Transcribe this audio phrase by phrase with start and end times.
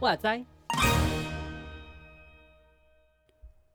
[0.00, 0.44] 哇塞！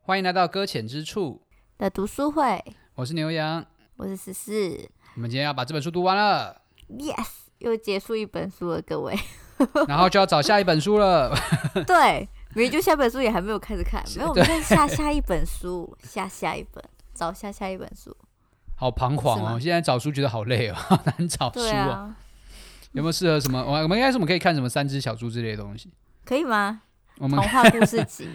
[0.01, 1.41] 欢迎来到搁浅之处
[1.77, 2.61] 的读书会，
[2.95, 3.65] 我是牛羊，
[3.95, 4.89] 我是十四。
[5.15, 7.27] 我们今天要把这本书读完了，yes，
[7.59, 9.17] 又结束一本书了，各位。
[9.87, 11.33] 然后就要找下一本书了。
[11.87, 18.15] 对，明明就下本书也还没有开始看，没有，我们在下下一本书，下下一本，找下下一本书。
[18.75, 21.89] 好彷徨哦，现在找书觉得好累哦，好 难找书哦。
[21.91, 22.15] 啊、
[22.91, 23.63] 有没有适合什么？
[23.63, 25.89] 我我们应该是我们可以看什么三只小猪之类的东西。
[26.25, 26.81] 可以吗？
[27.17, 28.27] 我们童话故事集，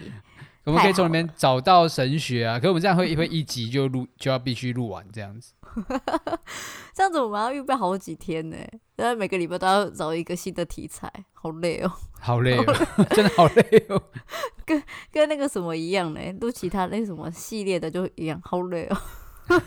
[0.63, 2.57] 我们可以从里面找到神学啊。
[2.57, 5.53] 可是我们这样会会一集就录，就要必须录完这样子。
[6.93, 8.57] 这样子我们要预备好几天呢，
[8.97, 12.65] 然后每个礼拜都要找一个新的题材，好累哦，好累哦，
[13.15, 14.01] 真的好累哦。
[14.65, 16.19] 跟跟那个什么一样呢？
[16.41, 19.61] 录其他那个什么系列的就一样，好累哦。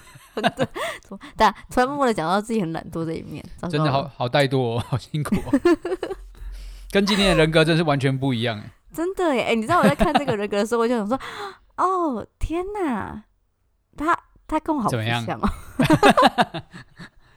[0.57, 0.69] 对，
[1.37, 5.59] 但突然默默的讲到自己很懒惰这一面，真的好好怠惰哦，好辛苦哦。
[6.91, 8.63] 跟今天的人格真是完全不一样，
[8.95, 9.43] 真的耶！
[9.43, 11.19] 哎，你知道我在看这个人格的时候，我就想说，
[11.77, 13.25] 哦天哪，
[13.97, 15.49] 他他跟我好不像哦。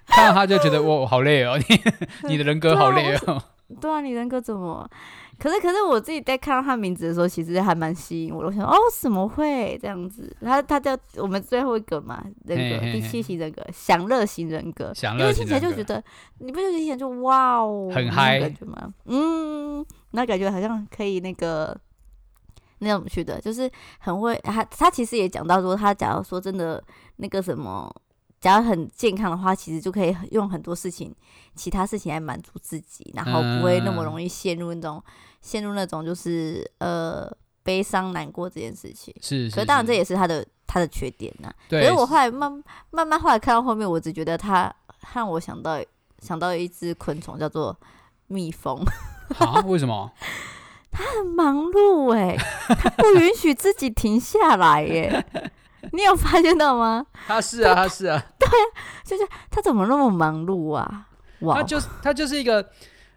[0.07, 1.81] 看到他就觉得我好累哦，你
[2.29, 3.41] 你的人格好累哦。
[3.81, 4.89] 对啊，你人格怎么？
[5.37, 8.47] 可是可是我自己在看到他名字的时候，其实还蛮吸引我的。
[8.47, 10.35] 我想哦，怎么会这样子？
[10.41, 14.91] 他他叫我们最后一个嘛，人格第七型人格，享乐型人格。
[14.95, 15.55] 享乐型人格。
[15.57, 16.03] 因为听起来就觉得，
[16.39, 18.89] 你不就听起来就哇哦，很嗨感觉吗？
[19.05, 19.85] 嗯，
[20.17, 21.79] 那感觉好像可以那个
[22.79, 24.35] 那种去的，就是很会。
[24.43, 26.83] 他他其实也讲到说，他假如说真的
[27.17, 27.93] 那个什么。
[28.39, 31.13] 假如很健康的话，其实就可以用很多事情、
[31.55, 37.27] 其他事情来满足自己，然后不会那么容易陷入那种、嗯、陷入那种就是呃
[37.63, 39.11] 悲伤难过这件事情。
[39.21, 41.51] 是，是，是，可是当然这也是他的他的缺点呐。
[41.67, 41.81] 对。
[41.81, 44.71] 可是我后来慢慢慢后来看到后面，我只觉得他
[45.15, 45.83] 让我想到
[46.19, 47.75] 想到一只昆虫叫做
[48.27, 48.79] 蜜蜂。
[49.39, 49.61] 啊？
[49.65, 50.11] 为什么？
[50.91, 52.37] 他很忙碌哎、欸，
[52.75, 55.51] 他不允许自己停下来耶、欸。
[55.93, 57.05] 你有发现到吗？
[57.27, 58.65] 他是啊，他是啊，对啊，
[59.05, 61.07] 就是他怎么那么忙碌啊？
[61.41, 62.67] 哇，他就是他就是一个，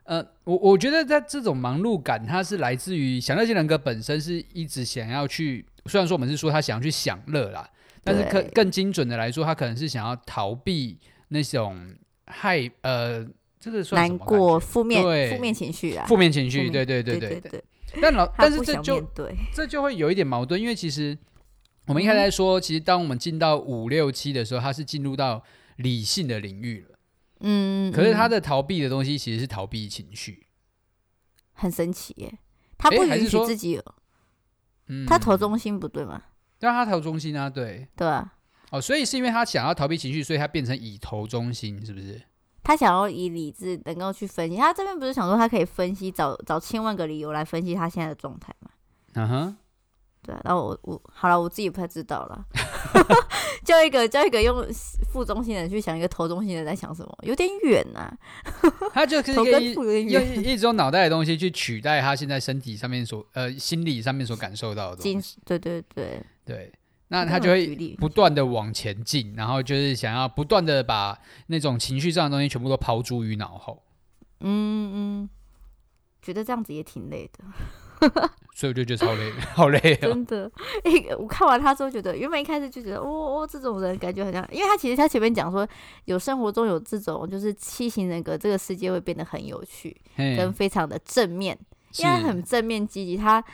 [0.05, 7.67] 呃，我我觉得他这种忙碌感，他是来自于享乐型人格本身是一直想要去，虽然说我们是说他想要去享乐啦，
[8.05, 11.95] 但是更更精准的来说，他可能是想要逃避那种
[12.27, 13.27] 害呃，
[13.61, 17.65] 这个算难过、负面、负面情绪啊，负面情绪，对对对对对，对。
[18.01, 19.01] 但老但是这就
[19.55, 21.17] 这就会有一点矛盾，因为其实。
[21.87, 25.43] 我们一开始在说，其实当我们进到五六七的时候，他是进入到
[25.77, 26.99] 理性的领域了。
[27.41, 30.47] 嗯，可是他的逃避的东西其实是逃避情绪，
[31.53, 32.39] 很神奇耶。
[32.79, 33.85] 他不允许自己有，
[34.87, 36.23] 嗯，他投中心不对吗？
[36.61, 38.35] 对啊，他投中心啊，对，对啊。
[38.71, 42.23] 哦，所以是因为他想要逃避情绪，所以他变成以投中心，是不是？
[42.63, 44.57] 他想要以理智能够去分析。
[44.57, 48.71] 他这边不是想说他可以分析，找找千万个理由来分析他现在的状态吗？
[49.15, 49.57] 嗯哼。
[50.23, 52.45] 对，然后我我好了，我自己不太知道了。
[53.65, 54.63] 叫一个叫一个用
[55.11, 58.19] 副中心的人去想一个头中心的人在想什么，有点远呐、啊。
[58.93, 59.73] 他就是可以
[60.11, 65.39] 用一种脑袋的东西去取代他现在身体上面所呃心理上面所感受到的东西。
[65.47, 66.71] 对对对对，
[67.13, 73.83] 那他就会不断的往前进，然后就是想要不断的把那种情绪上的东西全部都抛诸于脑后。
[74.39, 75.29] 嗯嗯，
[76.23, 77.45] 觉得这样子也挺累的。
[78.55, 79.99] 所以我就觉得超累，好累啊！
[80.03, 80.51] 真的，
[80.85, 85.67] 哎，我看完他之后觉得，原本一开始就觉得，哦哦，这种人感觉好像，因为他其实他前面讲说，
[86.05, 91.59] 有生活中有这种就是七型人格，这个世界会变得很有趣，跟非常的正面，
[91.99, 93.45] 因为他很正面积极，他。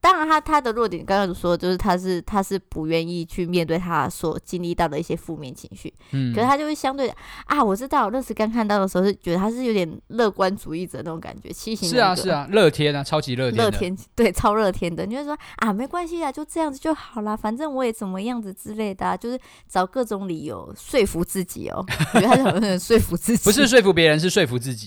[0.00, 5.92] 当然他，他他的弱点刚刚说，就是他是他是不愿意去面对他所经历到的一些负面情绪。
[6.12, 7.12] 嗯，可是他就会相对
[7.44, 15.04] 啊，我知道，我那时刚看到的时候是觉得他是有点乐观主义者那种感觉，七型是啊是啊，乐天啊，超级乐天，乐天对，超乐天的。
[15.04, 19.38] 你就说啊，没关系啊，就这样子就好啦，反正我也怎么样子之类的，啊，就是
[19.68, 21.84] 找各种理由说服自己哦。
[22.14, 24.86] 我觉得他是很能说服自己， 不是说服别人，是说服自己。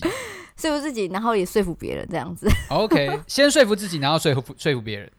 [0.56, 2.48] 说服自己，然后也说服别人，这样子。
[2.70, 5.10] OK，先说服自己，然后说服说服别人。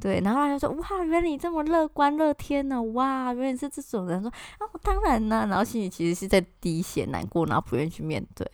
[0.00, 2.82] 对，然后他就说：“哇，原来你这么乐观乐天呢！
[2.82, 4.28] 哇，原来你是这种人。”说
[4.58, 8.46] ：“啊，我，当然呢。”然后心里其实是在滴血难过，然后不愿意去面对。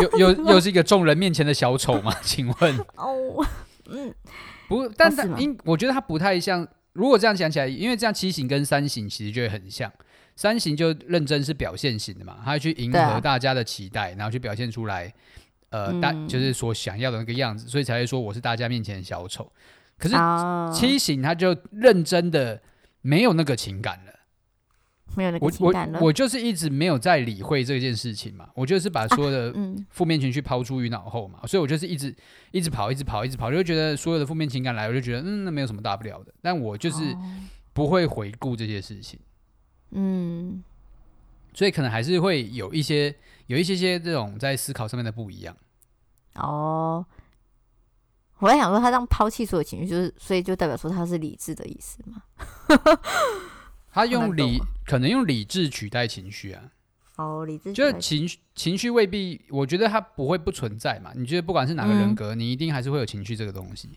[0.00, 2.12] 又又 又是一个众人面前的小丑吗？
[2.24, 2.78] 请问？
[2.96, 3.46] 哦，
[3.90, 4.12] 嗯，
[4.66, 6.66] 不，但是因我觉得他不太像。
[6.94, 9.92] 如果这样讲起来，因为这样七型跟三型其实就会很像。
[10.34, 15.12] 三型就认真是表现型的嘛，他会去迎合大家的期待，啊、然后去表现出来。
[15.72, 19.50] 呃，大、嗯、就是所想要的那个样子，所以才会说我是大家面前的小丑。
[19.98, 20.14] 可是
[20.74, 22.60] 七醒他就认真的
[23.00, 24.12] 没有那个情感了，
[25.16, 25.98] 没有那个情感了。
[25.98, 29.56] 我我我就是一直没有在理会这件事情嘛，我就是把所有的
[29.90, 32.14] 负面情绪抛诸于脑后嘛，啊嗯、所以我就是一直
[32.50, 36.34] 一直跑，一直跑，一直跑，就觉得所有的负面情感来，我就觉得嗯，那没有什么大不了的。
[36.42, 37.16] 但我就是
[37.72, 39.20] 不会回顾这些事情，
[39.92, 40.64] 嗯，
[41.54, 43.14] 所以可能还是会有一些
[43.46, 45.56] 有一些些这种在思考上面的不一样。
[46.34, 47.04] 哦，
[48.38, 52.22] 我在想说，他这样抛弃所有情绪，就是所以就代表说他是理智的意思吗？
[53.90, 56.62] 他用理可能用理智取代情绪啊。
[57.16, 61.12] 哦，理智就是情绪，情绪未必，我觉得它不会不存在嘛。
[61.14, 63.90] 你觉得不管是哪个人格，嗯、你一定还是会有情绪这个东西。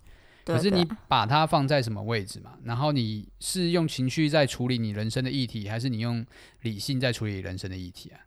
[0.44, 2.52] 可是你把它放在什么位置嘛？
[2.66, 6.24] 然后你是用情绪在处理你人生的议题，还是你用
[6.62, 8.20] 理性在处理人生的议题啊？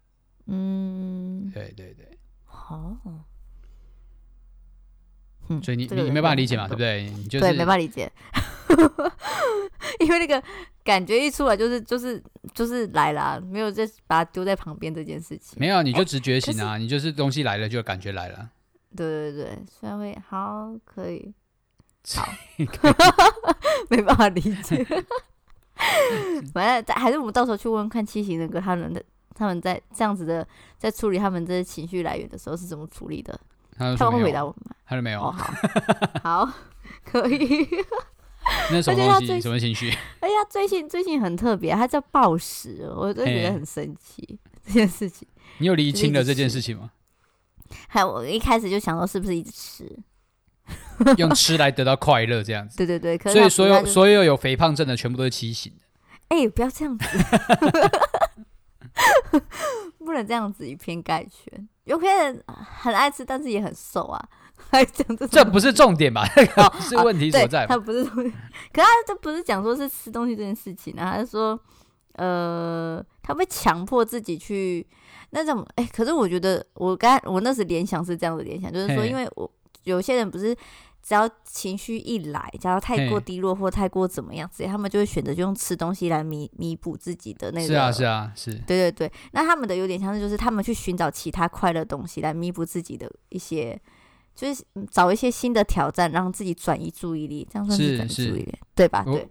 [0.46, 2.96] 嗯，对对对，好。
[5.62, 7.04] 所以你、嗯、你没办法理解嘛，对不对？
[7.10, 8.10] 你就是、对，没办法理解，
[10.00, 10.42] 因为那个
[10.84, 12.22] 感觉一出来就是就是
[12.54, 15.58] 就是来了，没有再把它丢在旁边这件事情。
[15.58, 18.50] 没有，你就直觉型啊，欸、你就是东西来了就感觉来了。
[18.96, 21.32] 对对对，虽然会好可以，
[22.14, 22.28] 好，
[23.90, 24.86] 没办法理解。
[26.52, 29.02] 反正还是我们到时候去问问看七型人格他们的
[29.34, 30.46] 他们在这样子的
[30.76, 33.38] 在处理他们这些情绪来源的时候是怎么处理的。
[33.78, 34.74] 他会回答我吗？
[34.86, 35.20] 他说没有。
[35.20, 35.30] 哦，
[36.22, 36.52] 好，好，
[37.04, 37.68] 可以。
[38.72, 39.40] 那什么东西？
[39.40, 39.90] 什么情绪？
[40.20, 45.28] 哎呀，最近最近很特别，他叫暴食，我都觉得很神奇这件事情。
[45.58, 46.90] 你有厘清了这件事情吗？
[47.88, 49.98] 还有，我一开始就想说，是不是一直吃，
[51.18, 52.78] 用吃来得到快乐这样子？
[52.78, 53.32] 对对对。
[53.32, 55.84] 所以所有所有有肥胖症的全部都是畸形的。
[56.28, 57.06] 哎，不要这样子。
[59.98, 64.28] 不能这样子以偏概全，有些人很爱吃，但是也很瘦啊。
[64.70, 66.26] 还讲这这不是重点吧？
[66.56, 67.66] 哦、是问题所在。
[67.66, 68.30] 他不是重点，
[68.72, 71.58] 可他这不是讲说是吃东西这件事情啊，他是说，
[72.14, 74.86] 呃，他会强迫自己去
[75.30, 79.50] 那种，哎、欸，可是我觉得我刚我那时联想是这样的联想，就是说，因为我
[79.84, 80.56] 有些人不是。
[81.08, 87.66] 只要情绪一来，只要太过低落或太过怎么样子，他们就会选择就用吃东西来弥弥补自己的那个。
[87.66, 88.52] 是啊，是啊，是。
[88.66, 93.80] 对对对，那他们的有点像是，就是他们去寻找其他快乐东西来弥补自己的一些，
[94.34, 99.02] 就是找一些新的挑战，让自己转移注意力，这样算是转移注意力，对吧？
[99.02, 99.26] 对。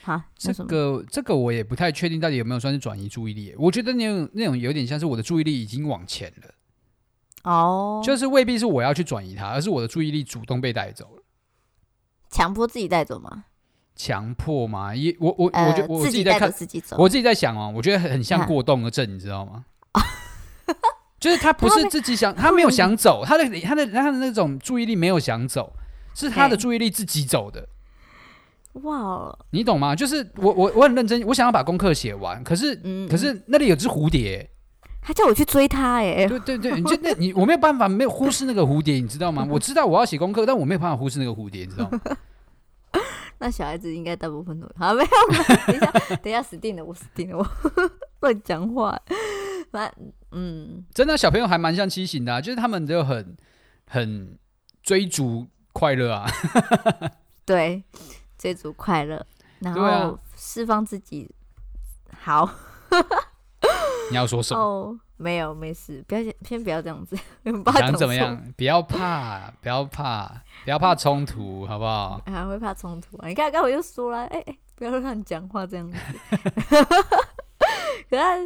[0.00, 3.54] 好，这个这个我也不太确定到底有没有算是转移注意力。
[3.58, 6.54] 我觉得那种那种有点像是我的注意力已经往前了。
[7.42, 11.22] 哦，oh, 就是未必是我要去转移它，而是我的注意力主动被带走了。
[12.30, 13.44] 强迫自己带走吗？
[13.96, 14.94] 强迫吗？
[14.94, 19.64] 也我我、呃、我觉我自己在看，自己走我自己在想哦，我觉得很像过动的症，你知道吗？
[21.20, 25.74] 就是他不是自己想，他没有想走，他的他的他的那种注意力没有想走，
[26.14, 27.68] 是他的注意力自己走的。
[28.82, 29.94] 哇.你懂吗？
[29.94, 34.48] 就是我我我很认真，我想要把功课写完，可是、嗯、可是那里有只蝴蝶。
[35.04, 36.26] 他叫我去追他哎！
[36.26, 39.44] 对对对，你就那你我没有办法没有忽视那个蝴蝶，你知道吗？
[39.50, 42.00] 我知道我要写功课，但我没有办法忽视那个蝴蝶，你知道吗？
[43.38, 45.08] 那小孩子应该大部分都好没有？
[45.66, 45.90] 等一下，
[46.22, 47.46] 等一下，死定了，我死定了，我
[48.20, 48.96] 乱讲话。
[49.72, 49.92] 反
[50.30, 53.36] 嗯，真的小朋友还蛮像七型的，啊，就是他们就很
[53.88, 54.38] 很
[54.82, 56.30] 追逐快乐啊。
[57.44, 57.82] 对，
[58.38, 59.26] 追逐快乐，
[59.58, 61.28] 然后释放自己。
[62.20, 62.48] 好。
[64.12, 64.60] 你要说什么？
[64.60, 67.16] 哦，没有，没事，不要先先不要这样子。
[67.78, 68.40] 想怎么样？
[68.56, 70.30] 不要怕，不要怕，
[70.64, 72.20] 不要怕冲突，好不好？
[72.26, 73.28] 还 会怕冲突啊？
[73.28, 75.96] 你看，刚我又说了，哎哎，不要让你讲话这样子。
[78.10, 78.36] 可他，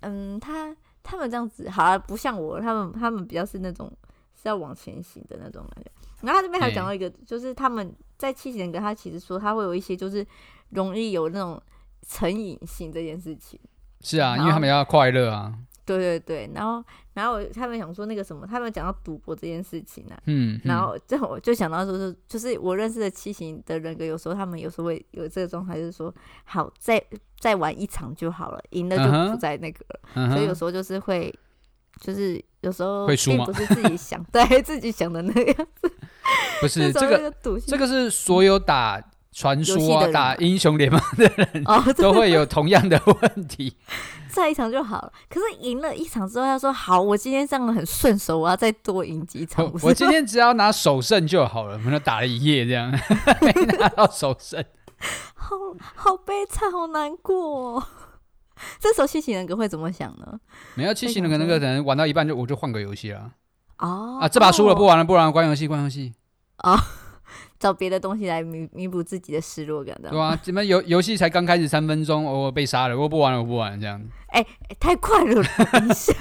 [0.00, 3.90] 嗯，他他们这样子，好啊，不像我，他们他们比较是那种
[4.34, 5.90] 是要往前行的那种感觉。
[6.22, 10.26] 然后他这边还讲到一个，就是他们在七型人格，他其实说他会有一些，就是
[10.70, 11.60] 容易有那种
[12.08, 13.58] 成瘾性这件事情。
[14.02, 15.54] 是啊，因为他们要快乐啊。
[15.84, 16.82] 对对对，然后
[17.12, 20.22] 然后他们想说那个什么，他们讲到赌博这件事情呢、啊。
[20.26, 27.02] 嗯，嗯，然后这我就想到说是，就是我认识的七型的人格，有时候他们有时候会有这个状态，就是说好再
[27.40, 31.34] 再玩一场就好了，赢了就不再那个了，嗯、所以有时候就是会，
[32.00, 35.92] 就是有时候并不是自己想 对自己想的那个样子，
[36.60, 37.34] 不是 这个
[37.66, 39.02] 这个是所有打。
[39.32, 41.64] 传说啊，打英雄联盟的人
[41.96, 43.74] 都会有同样的问题。
[44.32, 49.62] 再一场就好了，可是赢了一场之后，他说好，我今天这样很顺手，我要再多赢几场。
[49.64, 52.90] 我，我今天只要拿首胜就好了，我们打了一夜这样，
[53.42, 54.64] 没拿到首胜，
[55.34, 55.56] 好
[55.94, 57.84] 好悲惨，好难过哦。
[58.80, 60.40] 这时候七型人格会怎么想呢？
[60.76, 63.32] 没有七型人格那个人玩到一半就我就换个游戏了。
[63.80, 66.14] 哦啊，这把输了不玩了，不玩了，关游戏，关游戏。
[66.62, 66.78] 哦，
[67.62, 74.02] 找别的东西来弥弥补自己的失落感，对啊，怎么游游戏才刚开始三分钟，我被杀了，我不玩了，我不玩了，这样。
[74.30, 75.40] 哎、欸，太快了，
[75.70, 76.12] 等一下，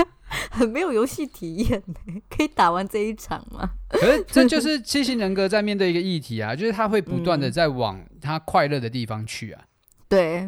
[0.51, 2.21] 很没有游戏体验呢。
[2.29, 3.71] 可以打完这一场吗？
[3.89, 9.63] 可是这就是七型人格在面对一个议题啊，就是他会不断的在往他快乐的地方去啊。
[10.07, 10.47] 对。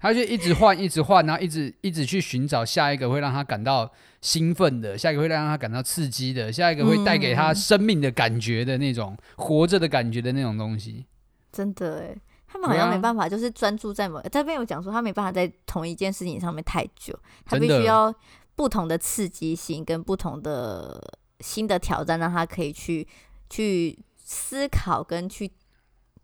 [0.00, 3.90] 他就一直换，一直换，然后一直一直去寻找下一个会让他感到
[4.26, 11.06] 兴奋的，下一个会让他感到刺激的，下一个会带给他生命的感觉的那种、嗯、活着的感觉的那种东西。
[11.52, 12.16] 真的哎，
[12.48, 18.12] 他们好像没办法，就是专注在某、啊、这边有讲说，他没办法在同一件事情上面太久，他必须要
[18.56, 21.00] 不同的刺激性跟不同的
[21.38, 23.06] 新的挑战，让他可以去
[23.48, 25.52] 去思考跟去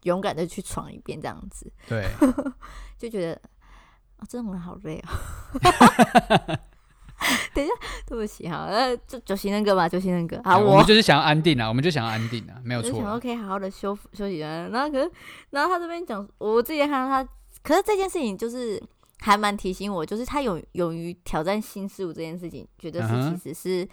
[0.03, 1.73] 勇敢的去闯一遍，这样子。
[1.89, 2.09] 对，
[2.99, 3.41] 就觉得。
[4.19, 6.59] 哦、这种人好累啊、哦！
[7.55, 7.75] 等一下，
[8.07, 10.41] 对不起哈，呃，就九型人格吧，九型人格。
[10.45, 13.01] 好，我，们就是想要安定啊，我们就想要安定啊，没有错。
[13.01, 15.11] 想可以好好的休休息啊，然后可是，
[15.51, 17.29] 然后他这边讲，我自己看到他，
[17.63, 18.83] 可是这件事情就是
[19.21, 23.89] 还蛮提醒我，就是他勇勇于挑战新事物这件事情，觉得是其实是。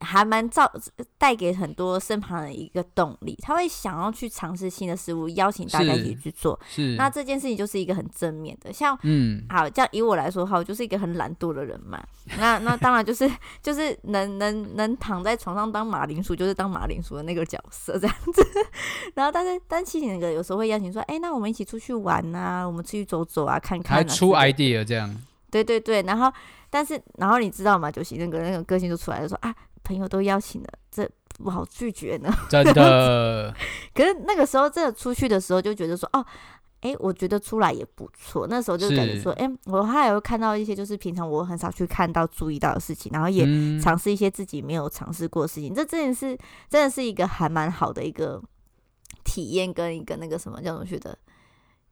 [0.00, 0.70] 还蛮造
[1.18, 6.58] 带给很多身旁人一个动力，他会想要去尝试新的事物，邀请大家一起去做。
[6.68, 8.72] 是，那这件事情就是一个很正面的。
[8.72, 12.02] 像，嗯，好，这样以我来说哈，我就是一个很懒惰的人嘛。
[12.38, 13.30] 那那当然就是
[13.62, 18.42] 就是能能能躺在床上当马铃薯，就是当马铃薯的那个角色这样子。
[19.14, 24.00] 然后但是但七型那个有时候会邀请说，哎、欸，那我们一起出去玩啊，我们出去走走啊，看看、啊。
[24.00, 25.14] 还出 idea 这样。
[25.50, 26.32] 对对对，然后
[26.70, 27.90] 但是然后你知道吗？
[27.90, 29.54] 九型那个那个个性就出来了，说啊。
[29.90, 31.08] 朋友都邀请了，这
[31.42, 32.32] 不好拒绝呢。
[32.48, 33.52] 真的。
[33.92, 36.24] 可是那个时候，真的出去的时候，就觉得说，哦，
[36.82, 38.46] 哎，我觉得出来也不错。
[38.48, 43.44] 那时候就感觉说，哎，我还有看到一些，就是平常我很少去看到、注意到的事情，然后也
[43.80, 45.72] 尝试一些自己没有尝试过的事情。
[45.72, 48.40] 嗯、这真的是，真的是一个还蛮好的一个
[49.24, 51.18] 体验，跟一个那个什么叫做觉得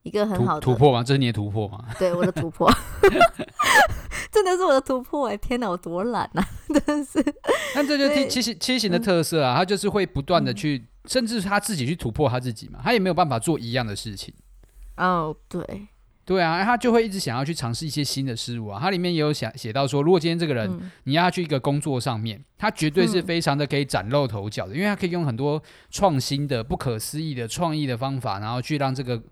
[0.05, 1.03] 一个很好的突破嘛？
[1.03, 1.85] 这是你的突破嘛？
[1.99, 2.71] 对，我的突破。
[4.31, 5.37] 真的是我的突破哎！
[5.37, 6.47] 天哪，我多懒啊！
[6.69, 7.35] 真的是。
[7.75, 14.33] 那这就是七型七型的特色啊，他就是会不断的去，嗯、甚至他自己去突破他自己嘛，他也没有办法做一样的事情。
[14.97, 15.89] 哦，对，
[16.25, 18.79] 对啊，他就会一直想要去尝试一些新的事物啊。
[18.81, 29.23] 他里面也有想写到说，如果今天这个人、嗯、你要他去一个工作上面，他绝对是非常的可以崭露头角的，嗯、因为他可以用很多创新的、不可思议的创意的方法，然后去让这个。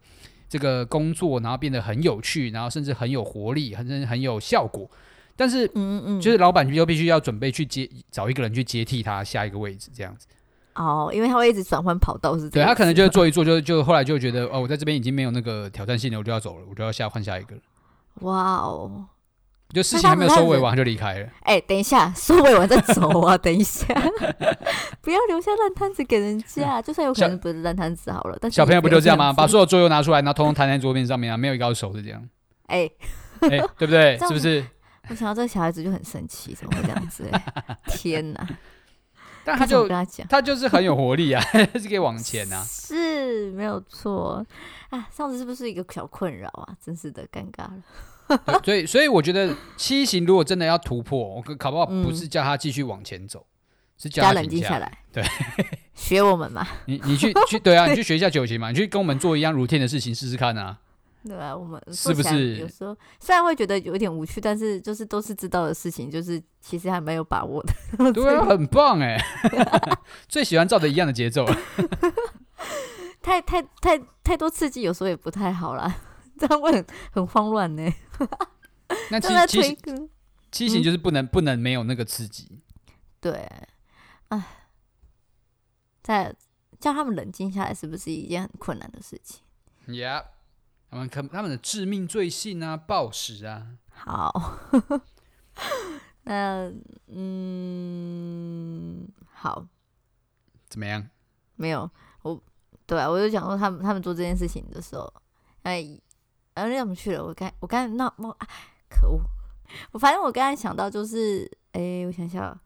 [0.49, 4.89] 这个工作，然后变得很有趣，然后甚至很有活力，甚至很有效果。
[5.35, 10.27] 但是，嗯嗯，就是老板就必须要准备去接找一个人去接替他下一个位置，这样子。
[10.75, 12.49] 哦，因为他会一直转换跑道，是。
[12.49, 17.63] 对，他可能就做一做，就就后来就觉得哦，我在这边已经没有那个挑战性了，我就要走了，我就要下换下一个了。
[18.21, 19.05] 哇哦！
[19.75, 21.27] 就事情还没有收尾完，他就离开了。
[21.43, 23.37] 哎、欸，等一下，收尾完再走啊！
[23.39, 23.87] 等一下，
[25.03, 26.81] 不要留下烂摊子给人家。
[26.81, 29.33] 就算有可能不是烂摊子好了，但是小朋友不就这样吗？
[29.33, 32.23] 把所有桌游拿出来，然后通通摊在桌面上面啊，没有一个手是这样。
[32.67, 32.93] 哎、欸，
[33.51, 34.17] 哎、欸，对不对？
[34.19, 34.65] 是不是？
[35.09, 37.43] 我想到这个小孩子就很生气，怎么会这样子、欸？
[37.89, 38.49] 天哪！
[39.45, 41.41] 但他就跟他讲，他就是很有活力啊，
[41.75, 44.45] 是可以往前啊，是没有错
[44.91, 45.07] 啊。
[45.13, 46.75] 上次是不是一个小困扰啊？
[46.85, 47.75] 真是的，尴尬了。
[48.65, 53.55] 所以，所以我觉得七型如果真的要突破，我考不好不是叫他继续往前走，嗯、
[53.99, 54.99] 是叫他冷静下来。
[55.13, 55.25] 对，
[55.95, 56.67] 学我们嘛。
[56.87, 60.79] 你你去去对啊， 你去学一下九型嘛，你去跟我们做一样 routine 的事情试试看啊。
[61.27, 67.73] 对啊，我们是不是有时候虽然会觉得有点无趣，但是就是都是知道的事情，就是其实还蛮有把握的。
[68.15, 69.17] 对啊，很棒哎，
[70.29, 71.45] 最喜欢照着一样的节奏。
[73.21, 75.97] 太太太太多刺激，有时候也不太好啦。
[76.39, 77.83] 这样会很很慌乱呢。
[79.11, 80.09] 那七七型
[80.53, 82.61] 七型就是不能、嗯、不能没有那个刺激。
[83.21, 83.51] 对，
[84.29, 84.69] 哎，
[86.03, 86.33] 在
[86.79, 89.43] 叫他们冷静下来，是不是一件很困难的事情
[89.89, 90.27] ？Yeah，
[90.89, 93.79] 他们可他们的致命罪性啊，暴食啊。
[93.91, 94.59] 好，
[96.23, 96.73] 那
[97.09, 99.67] 嗯，好，
[100.69, 101.09] 怎么样？
[101.57, 101.91] 没有，
[102.23, 102.41] 我
[102.87, 105.13] 对啊，我就讲说他们他们做这件事情的时候，
[105.65, 106.01] 哎。
[106.57, 107.23] 然后你怎么去了？
[107.23, 108.49] 我刚我刚那我、啊、
[108.89, 109.21] 可恶！
[109.93, 112.59] 我反正我刚才想到就是，哎，我想想，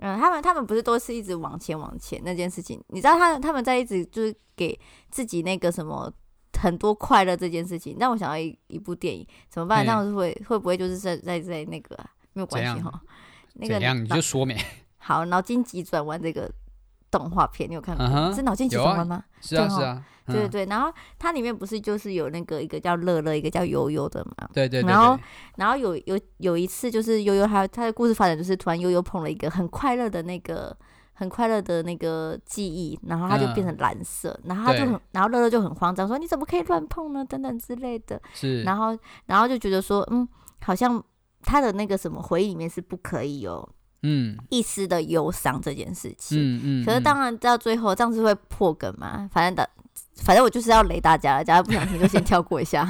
[0.00, 2.78] 嗯，他们他们不是都是一直往前往前那件事情？
[2.88, 4.78] 你知道他他们在一直就是给
[5.10, 6.12] 自己那个什么
[6.60, 9.82] 很多快乐这件事情，让我想到一一部电影，怎么办？
[9.82, 13.00] 这样子会会不会就是在在在那个、啊、没有关系哈？
[13.54, 14.56] 那个怎样你就说没？
[14.98, 16.48] 好，脑筋急转弯这个
[17.12, 18.04] 动画片，你有看过？
[18.04, 19.16] 嗯、是脑筋急转弯吗？
[19.16, 20.66] 啊是啊是啊，对对对。
[20.66, 24.48] 然后它里面不是就是有那个一个叫乐乐，一个叫悠悠的嘛？
[24.52, 24.90] 对对，对，对。
[24.90, 25.16] 然后
[25.56, 30.76] 然后有有有一次就是悠悠他他的故事发展就是突然悠悠碰了一个很快乐的那个。
[31.14, 37.24] 很快乐的那个记忆，然后他就变成蓝色，嗯、然后他就很，然后乐乐就很慌张，说你怎么可以乱碰呢？
[37.24, 38.20] 等等之类的。
[38.32, 40.26] 是，然后，然后就觉得说，嗯，
[40.62, 41.00] 好像
[41.42, 43.68] 他的那个什么回忆里面是不可以有，
[44.02, 46.38] 嗯，一丝的忧伤这件事情。
[46.38, 46.84] 嗯嗯。
[46.84, 49.28] 可是当然到最后这样子会破梗嘛？
[49.32, 49.68] 反正的，
[50.16, 52.88] 反正我就是要雷大家了，假如不想听就先跳过一下。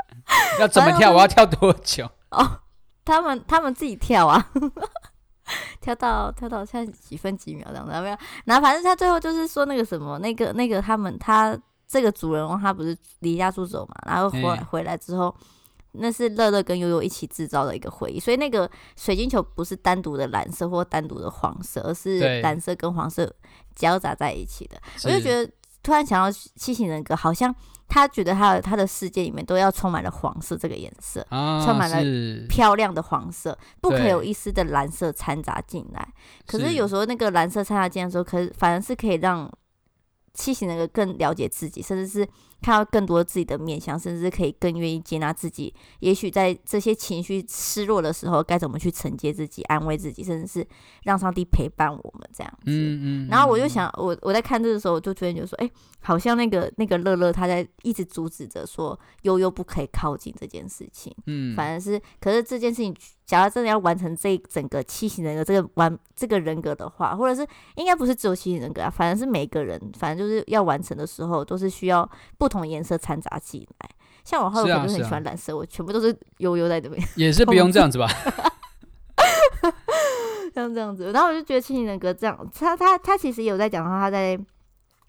[0.60, 1.10] 要怎么跳？
[1.12, 2.08] 我要跳多久？
[2.30, 2.60] 哦，
[3.04, 4.50] 他们他们自己跳啊。
[5.80, 8.16] 跳到跳到现在几分几秒这样子，有没有？
[8.44, 15.34] 然后反正他最后就是说那个什么，那个那个他们他这个主人翁他不是离家出走嘛，然后回来回来之后，
[15.92, 23.32] 那是乐乐跟悠悠一起制造的一个回忆，所以那个水晶球不是单独的蓝色或单独的黄色，而是蓝色跟黄色
[23.74, 24.80] 交杂在一起的。
[25.04, 25.50] 我就觉得
[25.82, 27.54] 突然想到七型人格好像。
[27.92, 36.08] 他觉得他的他的世界里面都要充满了黄色这个颜色，啊、充满了漂亮的黄色，不可有一丝的蓝色掺杂进来。
[36.46, 39.52] 可是有时候那个蓝色掺杂进来的时候，可是反而是可以让
[40.34, 42.28] 七型人格更了解自己，甚至是。
[42.60, 45.74] 看到更多自己的面相，甚至可以更愿意接纳自己。
[46.00, 50.66] 也许在这些情绪失落的时候，该怎么去承接自己、安慰自己，甚至是
[51.04, 52.64] 让上帝陪伴我们这样子。
[52.66, 53.28] 嗯嗯。
[53.28, 61.14] 然后我就想，我我在看这个时候，我就突然就说，哎、欸，好像那个那个乐乐他在一直阻止着说悠悠不可以靠近这件事情。
[61.26, 61.56] 嗯。
[61.56, 62.94] 反而是，可是这件事情，
[63.30, 72.06] 假如真的要完成这整个七型人格这个完这个人格的话，或者是应该不是只有七型人格啊，反正是每个人，反正就是要完成的时候，都是需要
[72.36, 72.50] 不。
[72.50, 73.88] 同颜色掺杂进来，
[74.24, 78.08] 像我后来我就很喜欢蓝色，啊啊、我全部都是悠悠在这边，也是不用这样子吧？
[80.52, 84.36] 像这样子，然后我就觉得七型人格这样，他他他其实有在讲他在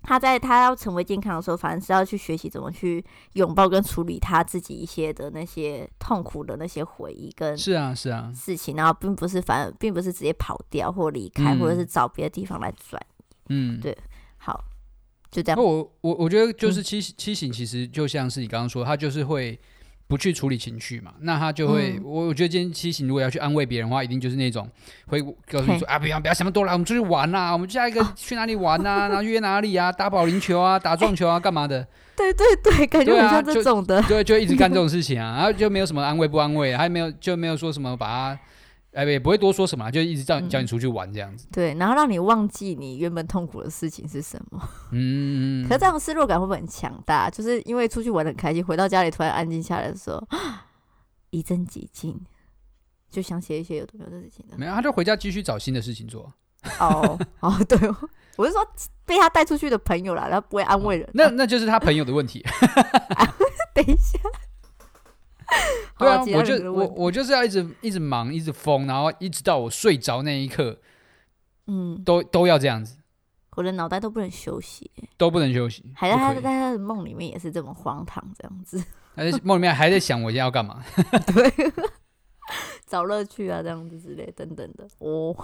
[0.03, 3.03] 他在他要成为健康的时候，反正是要去学习怎么去
[3.33, 13.01] 拥抱跟处理他自己一些的那些痛苦的那些回忆跟是啊是啊事情，然后并不是反而并不是直接跑掉或离开，嗯、或者是找别的地方来转
[13.49, 13.97] 嗯，对，
[14.37, 14.63] 好。
[15.31, 15.63] 就这样。
[15.63, 19.57] 我我我觉得就是七七醒其实就像是你刚刚说，他就是会
[20.11, 24.69] 不去处理情绪嘛，那他就会，我我觉得今天七行如果要去安慰别人的话，一定就是那种
[25.07, 31.87] 会告诉你说啊，不要不要想那么多了，我们出去玩啊，我们下一个去哪里玩啊，然后约哪里啊，打保龄球啊，打撞球啊，干嘛的？
[32.17, 38.39] 对对对，感觉很像这种的，对，就一直干这种事情啊，然后就没有什么安慰不安慰，还没有就没有说什么把他。
[38.93, 41.47] 哎，也不会多说什么，就一直叫你叫你出去玩这样子。
[41.51, 44.61] 对，然后让你忘记你原本痛苦的事情是什么。
[44.91, 47.29] 嗯，可是这样失落感会不会很强大？
[47.29, 50.21] 就是因为出去玩得很开心，回到家里突然安静下来的时候，
[51.31, 52.19] 一阵寂静，
[53.09, 54.57] 就想起一些有的没有的事情的。
[54.57, 56.31] 没有，他就回家继续找新的事情做。
[56.79, 57.77] 哦哦， 对，
[58.35, 58.61] 我是说
[59.05, 61.09] 被他带出去的朋友啦，他不会安慰人。
[61.13, 62.45] 那那就是他朋友的问题。
[63.73, 64.19] 等一下。
[65.99, 70.79] 对啊，我就我我就是要一直一直忙，一直疯，然后一直到我睡着那一刻，
[71.67, 72.97] 嗯，都都要这样子，
[73.55, 78.83] 我的脑袋都不能休息，都不能休息，还在他在他的梦里面也是这么荒唐这样子，
[79.15, 80.83] 还在梦里面还在想我要干嘛，
[81.33, 81.71] 对，
[82.87, 85.35] 找乐趣啊这样子之类等等的，哦，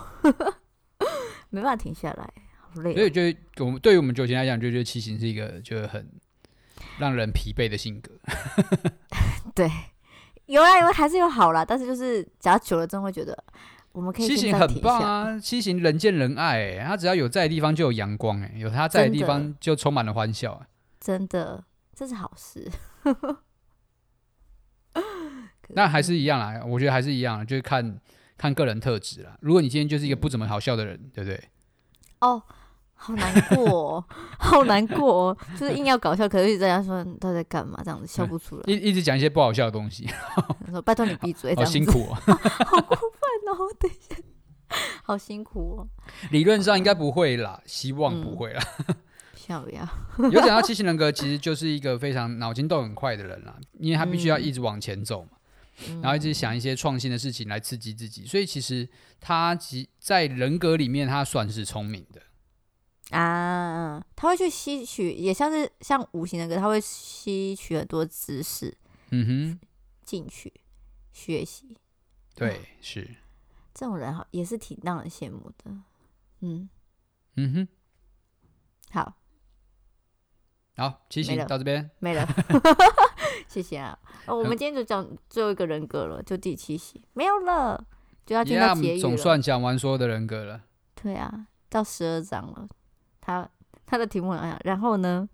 [1.51, 6.09] 没办法停下来，好累，所以就我们对于我们九型来讲，就觉得骑行是一个就是很
[6.97, 8.11] 让人疲惫的性格，
[9.53, 9.69] 对。
[10.47, 13.37] 有啊，有还是有好啦，但是就是假如久了，真会觉得
[13.91, 14.27] 我们可以。
[14.27, 20.65] 七型很棒啊，七型人见人爱，他只要有在的地方就有阳光，哎，有他在的地方就充满了欢笑，
[20.99, 22.69] 真的，这是好事。
[25.69, 27.99] 那还是一样啦，我觉得还是一样，就是看
[28.37, 29.37] 看个人特质啦。
[29.41, 31.49] 如果你今天就是一个不怎么好笑的人，对不对？
[32.21, 32.41] 哦。
[32.99, 34.05] 好难过，哦，
[34.37, 40.09] 好难过，哦，就是硬要搞笑，可是一直在说他在干嘛，这样子笑不出来， 一一直讲一些不好笑的东西。
[40.69, 42.15] 说拜托你闭嘴，好辛苦哦，
[42.65, 44.21] 好过分哦，等一下，
[45.03, 45.87] 好辛苦哦。
[46.31, 48.61] 理论上应该不会啦，希望不会啦。
[49.47, 49.87] 要不要？
[50.29, 55.37] 有讲到七型人格，其实就是一个非常脑筋动很快的人啦，因为他必须要一直往前走嘛，
[55.87, 58.89] 嗯、然后一直想一些创新的事情来刺激自己，所以其实
[59.21, 62.19] 他其在人格里面，他算是聪明的。
[63.11, 68.77] 啊，他会去吸取，也像是像五行的歌，他会吸取很多知识，
[69.11, 69.59] 嗯哼，
[70.03, 70.53] 进去
[71.13, 71.77] 学习，
[72.35, 73.07] 对，是。
[73.73, 75.71] 这种人好，也是挺让人羡慕的，
[76.41, 76.67] 嗯。
[77.39, 77.67] 嗯哼，
[78.89, 79.13] 好，
[80.75, 81.89] 好，七型到这边。
[81.99, 82.27] 没了，
[83.47, 87.85] 谢谢啊，哦，我们今天就讲最后一个人格了，就第七席没有了，
[88.25, 90.63] 就要进到结语了，总算讲完所有的人格了，
[90.95, 92.67] 对啊，到十二章了。
[93.27, 93.47] 他
[93.85, 95.27] 他的题目好像，然后呢，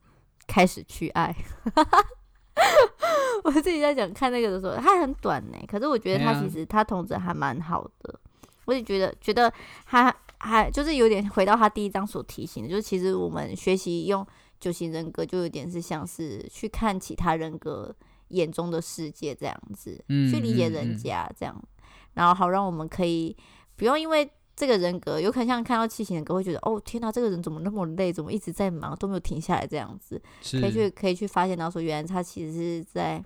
[0.48, 1.34] 开始去爱。
[3.44, 8.20] 我自己在讲看那个的时候，它很短呢，可是我觉得他其实他同时还蛮好的。
[8.66, 9.52] 我也觉得觉得
[9.86, 14.26] 他还就是有点回到他第一章所提醒的，就是其实我们学习用
[14.60, 17.94] 九型人格，就有点是像是去看其他人格
[18.30, 21.68] 眼中的世界这样子，嗯、去理解人家这样，嗯嗯、
[22.14, 23.36] 然后好让我们可以
[23.76, 30.22] 不用因为这个人格，有可能像看到七型人格会觉得哦天哪，这个人怎么那么累，怎么一直在忙都没有停下来这样子，
[30.60, 33.24] 可以去可以去发现到说，原来他其实是在。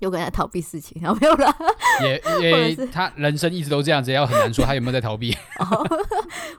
[0.00, 1.56] 有可能在逃避事情，然 后没有啦。
[2.02, 5.32] 也也，他人生一直都这样子，要很难说他有没有在逃避。
[5.60, 5.86] 哦，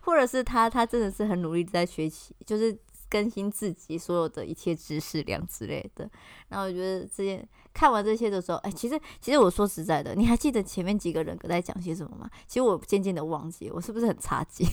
[0.02, 2.76] 或者是他他真的是很努力在学习，就是
[3.10, 6.10] 更新自己所有的一切知识量之类的。
[6.48, 12.30] 然后我觉得这些看完这些的时候，哎，其实其实我说实在的，你还记得前面几个人格在讲些什么吗？
[12.48, 14.66] 其实我渐渐的忘记，我是不是很差劲？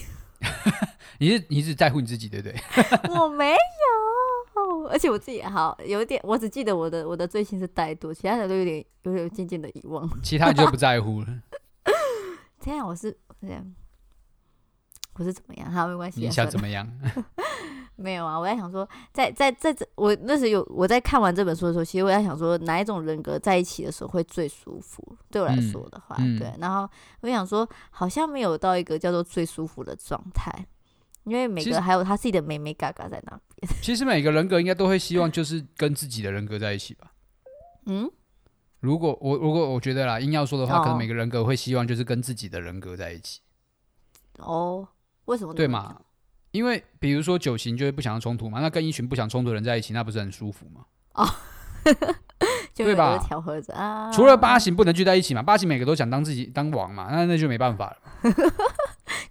[1.19, 2.57] 你是你是在乎你自己对不对？
[3.13, 3.57] 我没有。
[4.55, 11.27] 哦，而且我自己好有一点，我只记得我的我的最新是怠惰，其他的都有点有点渐渐的遗忘，其他就不在乎了。
[12.61, 13.73] 这样我是这样，
[15.15, 15.69] 我是怎么样？
[15.71, 16.21] 好，没关系。
[16.21, 16.87] 你想怎么样？
[17.95, 25.15] 没有啊，我在想说，在在在这我那时有我在看完这本书的时候，其实我在想说，哪一种人格在一起的时候会最舒服？
[25.29, 26.53] 对我来说的话，嗯、对。
[26.59, 26.89] 然后
[27.21, 30.51] 我想说，好像没有到一个叫做最舒服的状态。
[31.25, 33.71] 因为每个还有他自己的美美嘎嘎在那边。
[33.81, 37.13] 其实每个人格应该都会希望就是跟自己的人格在一起吧。
[37.85, 38.11] 嗯，
[38.81, 43.39] 如果我如果我觉得啦，硬要说的话，哦、可能每个人格会希望就是跟自己的人格在一起。
[44.39, 44.85] 哦，
[45.23, 45.53] 为什么？
[45.53, 45.97] 对嘛？
[46.53, 50.81] 因为比如说九型就会不想要冲突嘛，那跟一群不想冲突的人在一起，那不是很舒服吗？
[51.15, 51.27] 哦，
[52.75, 53.17] 对吧？
[53.27, 54.11] 调和着啊。
[54.11, 58.31] 除了八型不能聚在一起嘛，八型每个都想当自己当王嘛，那那就没办法了。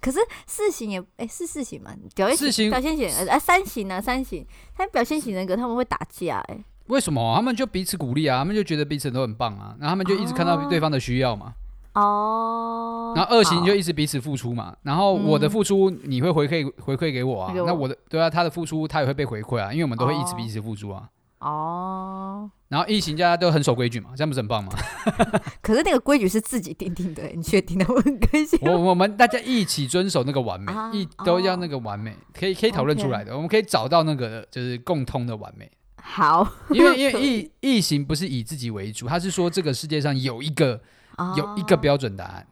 [0.01, 1.95] 可是四型也哎、欸、是四型嘛？
[2.17, 4.03] 表现型表现型哎三型呢？
[4.03, 4.45] 三型
[4.77, 6.65] 他表现型人格他们会打架哎、欸？
[6.87, 7.37] 为什么？
[7.37, 11.55] 他们就彼此鼓励啊，他们就觉得彼此都很棒啊，然后他们就一直看到对方的需要嘛。
[11.95, 13.13] 哦。
[13.15, 21.09] 然后二型就一直彼此付出嘛，然后我的付出你会回馈回馈给我啊，嗯、那我的对啊，他的付出他也会被回馈啊，因为我们都会一直彼此付出啊。
[21.41, 22.51] 哦。
[22.69, 24.73] 然后异型大家都很守规矩嘛，这样不是很棒吗？
[25.61, 27.85] 可是那个规矩是自己定定的，你确定的？
[27.87, 28.59] 我很开心。
[28.65, 35.71] 我我们大家一起遵守那个完美，啊、一都要那个完美，可以可以讨论出来的我们可以找到那个就是共通的完美。
[36.03, 40.81] 好，因为 因为异异形不是以自己为主，他是说这个世界上有一个、
[41.17, 42.47] 啊、有一个标准答案。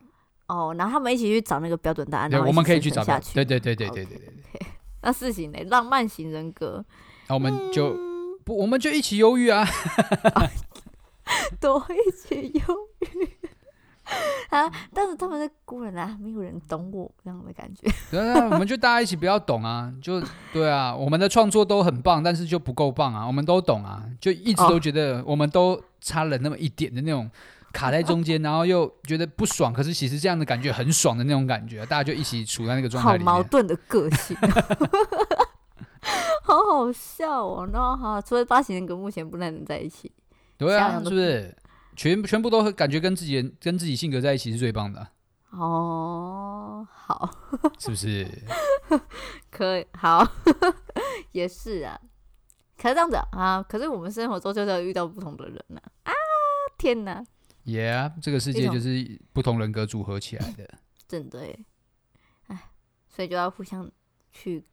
[0.46, 3.04] 哦，然后他们一起去找那个标准答案，对，我们可以去找。
[3.04, 4.66] 对对对对对对对对。
[5.02, 5.58] 那事情呢？
[5.70, 6.84] 浪漫型人格，
[7.28, 9.64] 那我们就、嗯、不，我们就一起忧郁啊。
[11.60, 13.28] 多一起忧郁
[14.50, 14.68] 啊！
[14.92, 17.88] 但是他们是孤人啊，没有人懂我这样的感觉。
[18.10, 20.20] 对啊，我们就大家一起不要懂啊， 就
[20.52, 23.24] 对啊，我们的创作都很棒，但是就不够棒啊。
[23.24, 27.30] 我们都懂啊，就一直都觉得我们都差了那么一点的那种
[27.72, 33.26] 卡在中间，然后又觉得不爽，可是其实这样的感觉很爽的那种感觉，大家就一起处在那个状态里面。
[33.26, 34.36] 好矛盾的个性，
[36.42, 37.68] 好好笑哦。
[37.72, 40.10] 然后哈，除了八型人格，目前不太能在一起。
[40.58, 41.56] 对啊，是不是
[41.96, 45.06] 全全部都感觉跟自己跟自己性格在一起是最棒的？
[45.50, 47.30] 哦，好，
[47.78, 48.26] 是不是？
[49.50, 50.26] 可以，好，
[51.32, 51.98] 也是啊。
[52.80, 55.80] 可是这样子啊，可是我们生活中就是要遇到不同的人呢。
[56.04, 56.12] 啊，
[56.78, 57.22] 天哪
[57.64, 60.78] ！Yeah，这个世界就是不同人格组合起来的。
[61.06, 61.58] 真的耶，
[62.46, 62.70] 哎，
[63.08, 63.90] 所以就要互相
[64.32, 64.64] 去。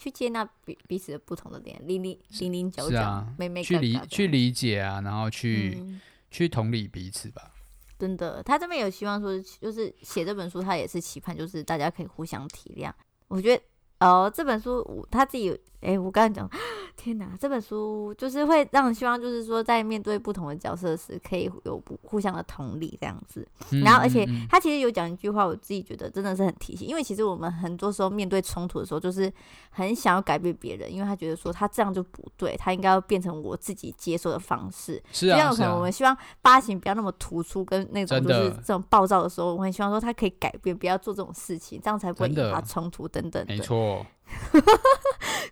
[0.00, 7.52] 去接纳彼彼此的不同的点，零零零零角角，每每去理去理解啊，然后去、嗯、去同理彼此吧。
[7.98, 12.92] 真的，他这边有希望说，就是写这本书，他也是期盼，就是大家可以互相体谅。
[13.26, 13.60] 我觉得。
[13.98, 16.48] 哦，这本书我他自己有，哎，我刚才讲，
[16.96, 23.46] 天哪，这本书就是会让人希望，就是说在面对不同的角色时，可以有不互相的同理这样子。
[23.70, 29.32] 嗯、然后，而且他其实有讲一句话，我自己觉得真的是很提醒，因为其实我们很多时候面对冲突的时候，就是
[29.70, 35.02] 很想要改变别人，因为他觉得说他这样就不对，他应该要变成我自己接受的方式。
[35.12, 43.44] 是啊，这样可能我们希望八型不要那么突出，跟那种就是这种暴躁的时候，我很希望说他可以改变，不要做这种事情，这样才不会引发冲突等等。
[43.46, 44.04] 没错。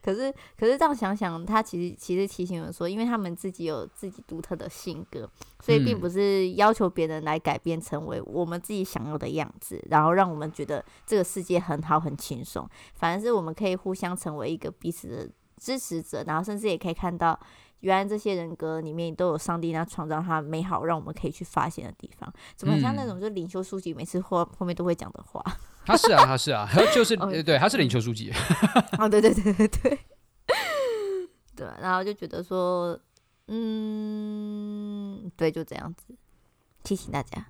[0.07, 12.71] 可是，可是这样想想，他其实其实提醒我说，因为他们自己有自己独特的性格，所以并不是要求别人来改变成为我们自己想要的样子，然后让我们觉得这个世界很好很轻松。
[12.95, 17.37] 反而是我们可以互相成为一个彼此的支持者，然后甚至也可以看到，
[17.81, 22.33] 原来这些人格里面都有上帝那创造他美好，让我们可以去发现的地方。
[22.55, 25.43] 怎么像那种就领袖书籍每次后后面都会讲的话？
[25.89, 28.33] 他是啊，他是啊，就是、哦、对，他是领球书记。
[28.99, 29.99] 哦，对对对对对，
[31.55, 32.99] 对，然后就觉得说，
[33.47, 36.15] 嗯，对，就这样子
[36.83, 37.47] 提醒大家。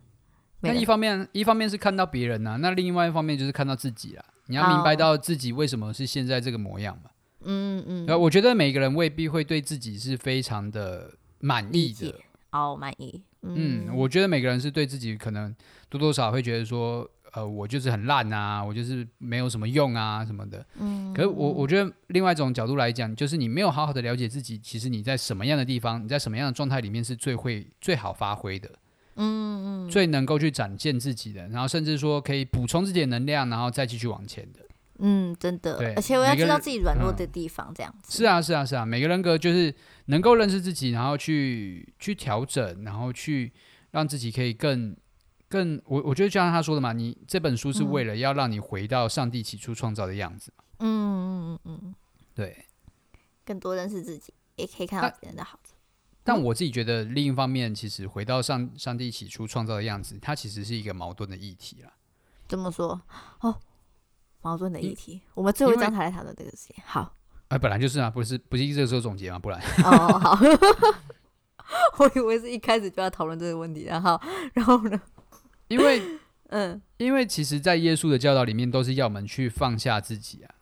[0.60, 4.24] 那一方面，一方面是看到别人呐、啊，那另外一方面就是看到自己啦。
[4.46, 7.10] 你要明白到自己为什么是现在这个模样嘛。
[7.42, 8.06] 嗯嗯。
[8.06, 12.14] 嗯，我觉得每个人未必会对自己是非常的满意的。
[12.52, 13.22] 哦，满意。
[13.42, 15.54] 嗯，我觉得每个人是对自己可能
[15.88, 20.64] 多多少少会觉得说，呃，我就是很烂啊，我就是没有什么用啊什么的。
[20.80, 21.12] 嗯。
[21.12, 28.70] 可是我我觉得另外一种角度来讲，就是你没有好好的了解自己，其实你在什么样的地方，你在什么样的状态里面是最会最好发挥的。
[29.16, 29.90] 嗯嗯。
[29.90, 34.60] 最能够去展现自己的，然后甚至说可以补充自己的能量，然后再继续往前的。
[35.00, 35.76] 嗯，真的。
[35.76, 35.92] 对。
[35.92, 38.16] 而且我要知道自己软弱的地方，这样子。
[38.16, 39.74] 是啊是啊是啊，每个人格就是
[40.06, 43.52] 能够认识自己，然后去去调整，然后去
[43.90, 44.96] 让自己可以更
[45.48, 45.80] 更。
[45.84, 50.52] 我我觉得就像他说的嘛，你这本书是为了要让你回到上帝起初创造的样子。
[50.80, 51.94] 嗯嗯嗯嗯。
[52.34, 52.64] 对。
[53.44, 55.74] 更多认识自己，也可以看到别人的好处。
[56.24, 61.92] 但我自己觉得，另一方面，其实回到上上帝起初创造的样子，它其实是一个矛盾的议题了。
[62.48, 63.00] 怎么说？
[63.40, 63.54] 哦，
[64.42, 65.22] 矛盾的议题。
[65.34, 66.74] 我们最后一章才来讨论这个事情。
[66.84, 67.14] 好。
[67.46, 69.38] 哎，本来就是啊，不是不是这个时候总结吗？
[69.38, 69.60] 不然。
[69.84, 70.38] 哦，好。
[71.98, 74.20] 我以为是一开始就要讨论这个问题，然后，
[74.54, 75.00] 然后呢？
[75.68, 76.00] 因为，
[76.50, 80.54] 嗯，因为其实，在耶稣的教导里面，都是要我们去放下自己啊。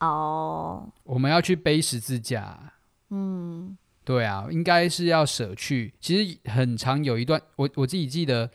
[0.00, 0.92] 哦。
[1.04, 2.72] 我们要去背十字架。
[3.10, 3.76] 嗯。
[4.04, 5.94] 对啊，应该是要舍去。
[6.00, 8.50] 其实很长有一段，我我自己记得，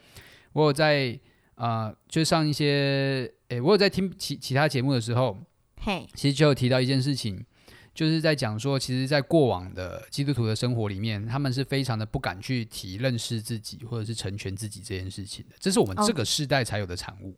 [0.52, 1.18] 我有在
[1.56, 5.38] 啊、呃，就上一些，诶，我有在听其其他节目的时候，
[5.82, 7.46] 嘿，其实就有提到一件事情，
[7.98, 17.36] 就是在讲说，其实，在过往的基督徒的生活里面，他们是非常的不敢去提认识自己或者是成全自己这件事情的，这是我们这个世代才有的产物。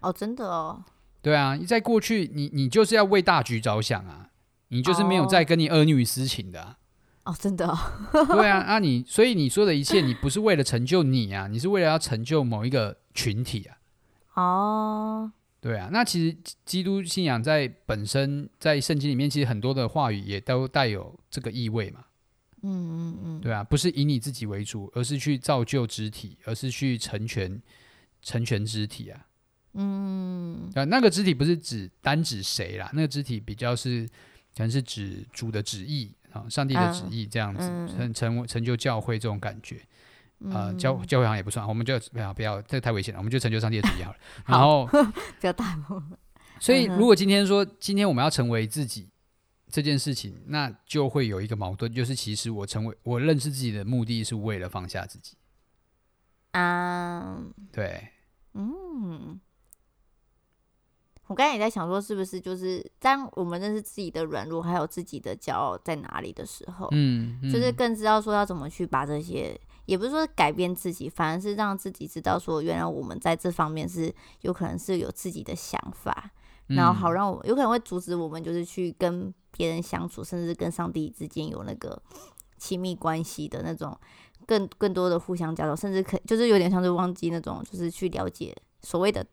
[0.00, 0.82] 哦，哦，真的哦。
[1.22, 4.30] 对啊，在过去，你你就是要为大局着想啊，
[4.66, 6.78] 你就是没有在跟你儿女私情的、啊。
[7.22, 7.78] 哦，真的、哦，
[8.34, 13.76] 对啊，啊你，所以你说的一切，你不是为了成就你啊，你是为了要成就某一个群体啊。
[14.34, 22.04] 哦，对啊，那其实基督信仰在本身在圣经里面，其实很多的话语也都带有这个意味嘛。
[22.62, 27.60] 嗯嗯嗯，对啊，不是以你自己为主，而是去造就肢体，而是去成全
[28.22, 29.26] 成全肢体啊。
[29.74, 34.06] 嗯，啊，那个肢体不是指单指谁啦，那个肢体比较是
[34.56, 36.12] 可能是指主的旨意。
[36.32, 39.80] 啊，上帝的旨意这样子，成、嗯、成成就教会这种感觉，
[40.46, 44.18] 啊、嗯，教教会好像也不算，我们就不要不要，这个太危险了，我们就成就上帝的旨意好了。
[44.44, 44.86] 好然后
[45.38, 46.12] 不要大梦。
[46.58, 49.08] 所以，如果今天说今天我们要成为自己
[49.70, 55.36] 这件事情，那就会有一个矛盾，就是其实我成为我认识自己的目的是为了放下自己。
[56.52, 58.08] 嗯，对，
[58.54, 59.40] 嗯。
[61.26, 69.56] 我刚才也在想说，是不是就是当我们认识自己的软弱，还有自己的骄傲在哪里的时候，嗯，嗯，就是更知道说要怎么去把这些，
[69.90, 76.30] 也不是说改变自己，反而是让自己知道说，原来我们在这方面是有可能是有自己的想法，
[76.68, 82.00] 然后好让我有可能会阻止我们，就是去跟别人相处，甚至跟上帝之间有那个
[82.56, 83.98] 亲密关系的那种
[84.46, 89.26] 更更多的互相交流，甚至可就是有点像是忘记那种，就是去了解所谓的。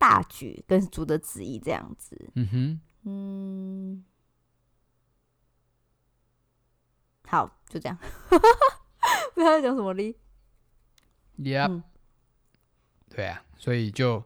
[0.00, 4.04] 大局跟主的旨意这样子，嗯哼，嗯，
[7.26, 7.98] 好，就这样，
[9.40, 10.14] 不知道在讲什么哩。
[11.38, 11.82] Yep，嗯，
[13.08, 14.22] 对啊，所以就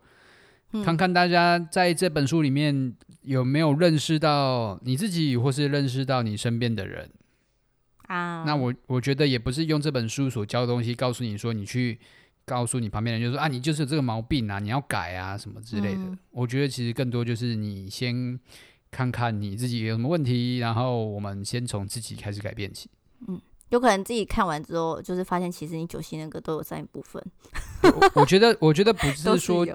[0.85, 7.11] 看看大家在这本书里面有没有认识到你自己，或是认识到你身边的人
[8.09, 8.45] 啊。
[8.45, 12.01] 那我我觉得也不是用这本书所教的东西告诉你说你去。
[12.47, 16.01] 告诉你旁边人，就说啊，你就是有这个毛病啊，你要改啊，什么之类的。
[16.03, 18.39] 嗯、我觉得其实更多就是你先
[18.91, 22.91] 看看你自己有什么问题，然后我们先从自己开始改变起。
[23.27, 23.41] 嗯，
[23.75, 27.23] 有可能自己看完之后，就是发现其实你九型人格都有占一部分。
[27.83, 29.67] 我，我觉得，我觉得不 是说，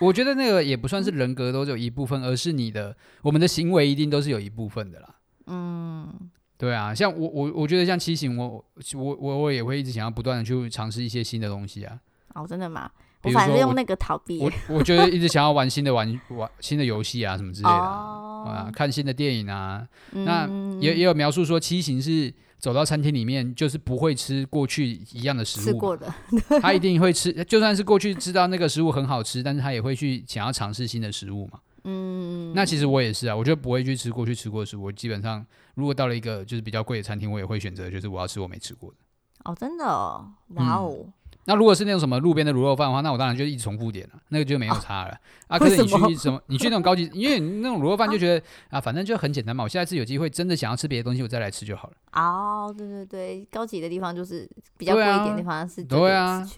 [0.00, 5.14] 我觉得那个也不算是人格都有一部分，而是你的我们的行为一定都是有一部分的啦。
[5.46, 6.30] 嗯。
[6.56, 11.98] 对啊，像我我我觉得像七型，我我我我也会一直想要不断的去尝试一些新的东西啊。
[12.34, 12.88] 哦，真的吗？
[13.24, 14.38] 我反正用那个逃避。
[14.38, 19.84] 我我觉得一直想要玩新的玩玩新的游戏啊，什么之类的啊，啊，看新的电影啊。
[20.12, 20.48] 嗯、那
[20.80, 26.14] 也也有描述说，七型是走到餐厅里面就是不会吃过去一样的食物，吃过的，
[26.62, 31.58] 他一定会吃，就算是过去知道那个食物很好吃，但是他也会去想要尝试新的食物嘛。
[31.82, 34.84] 嗯，那其实我也是啊，我就不会去吃过去吃过的食物。
[34.84, 35.44] 我基本上，
[35.74, 38.96] 如果到了一个就是比较贵的餐厅，我也会选择就是我要吃我没吃过的。
[39.42, 41.12] 哦，真的哦，哇哦、嗯！
[41.44, 45.10] 那如果是那种什么路边的卤肉饭的话，那我当然就一直重复点了，那个就没有差了。
[45.48, 46.40] 哦、啊，可是你去什么？
[46.46, 48.38] 你去那种高级，因为你那种卤肉饭就觉得
[48.70, 49.64] 啊，啊，反正就很简单嘛。
[49.64, 51.94] 我下次有机会真的想要吃别的东西，我再来吃就好了。
[52.12, 56.48] 哦，对对对，高级的地方就是比较贵一点的地方是对啊，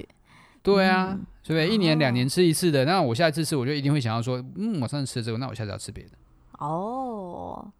[0.63, 6.11] 对啊，所以、嗯、一年两年吃一次的，那我下一次吃我就一定会想要说，嗯，我上次吃了这个，那我下次要吃别的。
[6.59, 7.73] 哦，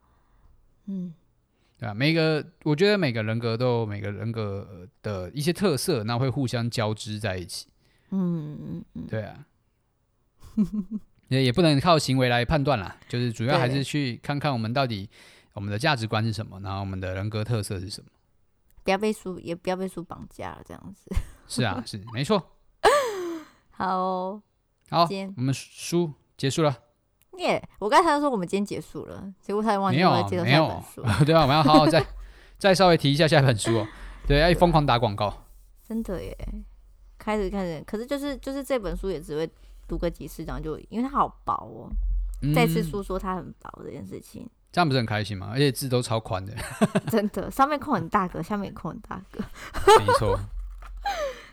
[0.87, 1.13] 嗯。
[1.85, 7.69] 对啊，每个我觉得每个人格都有每个人格的一些特色，那会互相交织在一起。
[8.11, 9.45] 嗯嗯嗯，对啊，
[11.29, 15.11] 也也不能靠行为来判断啦，就是主要还是去看看我们到底
[15.53, 18.09] 我们的价值观是什么，然后我们的人格特色是什么。
[18.83, 21.15] 不要被书，也不要被书绑架了，这样子。
[21.47, 22.57] 是啊，是没错。
[23.73, 24.43] 好哦，
[24.89, 26.84] 好，我们书结束了。
[27.39, 27.77] 耶、yeah！
[27.79, 31.03] 我刚才说我们今天结束了，结果他忘记了介绍下一本书。
[31.25, 32.05] 对啊，我们要好好再
[32.59, 33.87] 再稍微提一下下一本书哦。
[34.27, 35.33] 对，要疯狂打广告。
[35.87, 36.37] 真的耶！
[37.19, 39.49] 开始开始，可是就是就是这本书也只会
[39.87, 41.91] 读个几十章就，因为它好薄哦。
[42.43, 45.49] 嗯、再次诉说它很薄这件事情，这样不是很开心吗？
[45.53, 46.53] 而且字都超宽的。
[47.09, 49.41] 真的，上面空很大格，下面也空很大格。
[49.99, 50.39] 没错。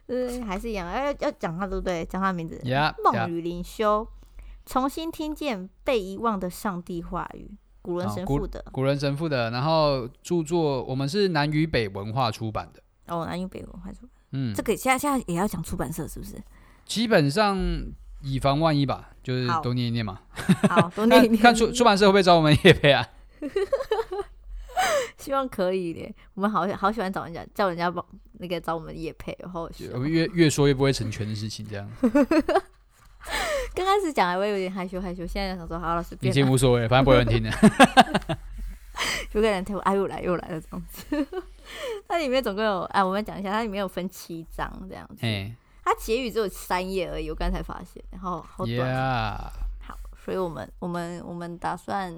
[0.08, 2.04] 嗯，还是一样，要要讲他对不对？
[2.06, 2.60] 讲他名字。
[2.66, 4.08] Yeah, 梦雨灵修。
[4.66, 12.82] 重新听见被遗忘的上帝话语，古人神父的，哦、古人神父的，然后著作我们是南与北文化出版的。
[13.08, 16.36] 哦，南与北文化出版，嗯，这个现在现在也要讲出版社是不是？
[16.86, 17.58] 基本上
[18.22, 20.20] 以防万一吧，就是多念一念嘛。
[20.70, 21.42] 好， 多念一念。
[21.42, 23.08] 看出出版社会不会找我们也配啊？
[25.18, 26.14] 希望可以的。
[26.34, 29.70] 我们好好喜欢找人家叫人家帮那个找我们叶配，然后
[30.06, 31.88] 越越说越不会成全的事情，这样。
[33.76, 36.32] 刚开始讲还会有点害羞害羞，现在想说好了，随便。
[36.32, 37.50] 已经无所谓，反正不会有人听的。
[39.34, 41.28] 有个人听我，哎，又来又来了这样子。
[42.08, 45.26] 它里面总共有，哎，我们讲一下，它里面有分七章这样子。
[45.84, 48.78] 它结语只有三页而已，我刚才发现，然后好短。
[48.78, 49.38] Yeah.
[49.88, 52.16] 好，所以我们我们我们打算，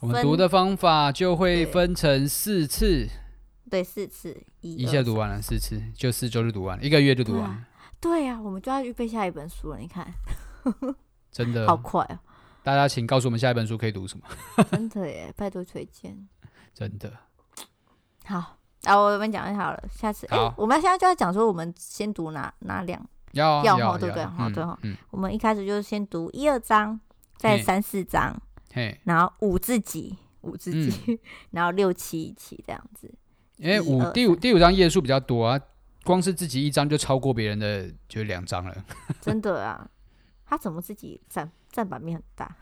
[0.00, 3.08] 我们读的方法就会分成四次。
[3.70, 7.58] 对，四次，一一下读完了四次，就四周就读完了，一个月就读完了。
[8.02, 9.78] 对呀、啊，我们就要预备下一本书了。
[9.78, 10.12] 你看，
[11.30, 12.18] 真的好快哦！
[12.64, 14.24] 大家请告诉我们下一本书可以读什么？
[14.72, 16.28] 真的耶，拜托推荐。
[16.74, 17.12] 真的。
[18.24, 19.84] 好，那我们讲一下好了。
[19.88, 23.00] 下次，哎、欸，我们现在就要讲说，我们先读哪哪两
[23.32, 24.24] 要要哈，对不对？
[24.26, 24.76] 好，对哈。
[25.10, 26.98] 我们一开始就是先读一二章，
[27.36, 28.36] 再三四章，
[29.04, 31.18] 然后五自己，五自己，嗯、
[31.52, 33.08] 然后六七一起这样子。
[33.58, 35.60] 因为五第五第五章页数比较多啊。
[36.04, 38.84] 光是自己一张就超过别人的就两张了，
[39.20, 39.88] 真的啊？
[40.44, 42.56] 他怎么自己占占版面很大？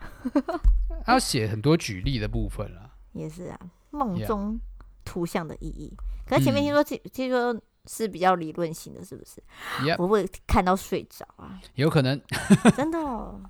[1.05, 2.91] 他要写很多举例的部分了。
[3.13, 4.59] 也是啊，梦中
[5.03, 5.93] 图像的意义。
[6.25, 9.43] 可是前面听说，听、嗯、听说是比较理论型的，是不是
[9.81, 9.95] ？Yep.
[9.99, 11.59] 我会看到睡着啊？
[11.75, 12.21] 有可能，
[12.77, 13.41] 真的哦。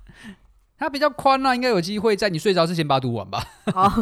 [0.76, 3.46] 它比较宽啊，应该有机会在你睡着之前把它读完吧？
[3.72, 3.92] 哦，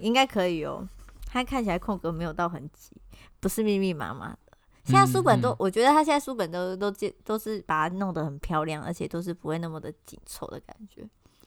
[0.00, 0.88] 应该可以哦。
[1.36, 2.96] 他看起来空格没有到很挤，
[3.40, 4.38] 不是密密麻麻的。
[4.84, 6.90] 现在书本都，嗯嗯、我觉得他现在书本都都
[7.24, 11.06] 都是把它弄得很漂亮，而且都是不会那么的紧凑的感觉，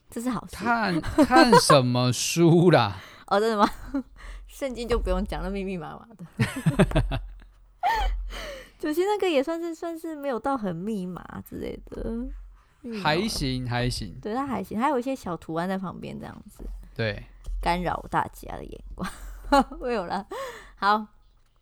[0.09, 0.55] 这是好事。
[0.55, 2.97] 看看什么书啦？
[3.27, 3.67] 哦，真的吗？
[4.45, 7.21] 圣经就不用讲了，密密麻麻的。
[8.77, 12.13] 九七那个也算是算是没有到很密码之类的，
[13.01, 14.17] 还行还行。
[14.21, 16.63] 对，它还行，还有一些小图案在旁边这样子，
[16.95, 17.23] 对，
[17.61, 19.09] 干扰大家的眼光。
[19.81, 20.25] 没有了，
[20.75, 21.05] 好，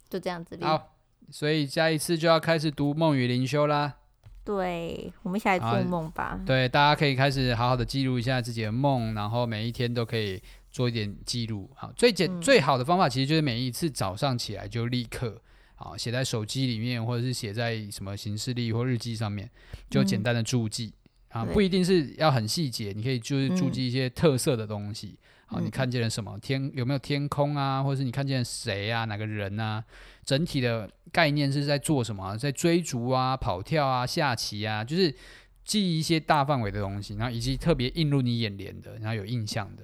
[0.10, 0.58] 就这样子。
[0.62, 0.95] 好，
[1.32, 3.95] 所以下一次就要开始读《梦与灵修》啦。
[4.43, 6.39] 对，我们一起来做梦吧。
[6.45, 11.69] 对，大家可以开始好好的记录一下自己的梦，然后每一天都可以做一点记录。
[11.76, 15.41] 好，最简、嗯、最好的方法其实就是每一次早上起来就立刻
[15.76, 19.50] 啊写在手机里面，或者是写在什么行事历或日记上面，
[19.89, 20.93] 就简单的注记、
[21.32, 25.17] 嗯、啊，不一定是要很细节，你可以就是注记一些特色的东西。
[25.19, 26.38] 嗯好，你看见了什么？
[26.39, 27.81] 天有没有天空啊？
[27.81, 29.05] 或者是你看见谁啊？
[29.05, 29.83] 哪个人啊？
[30.25, 32.38] 整体的概念是在做什么？
[32.38, 35.15] 在追逐啊、跑跳啊、下棋啊，就是
[35.63, 39.83] 记一些大范围的东西，然后以及特别映入你眼帘的，然后有印象的。